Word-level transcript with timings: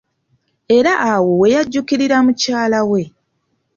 Era 0.77 0.93
awo 1.11 1.31
we 1.41 1.47
yajjuukirira 1.55 2.17
mukyala 2.25 2.79
we. 2.89 3.01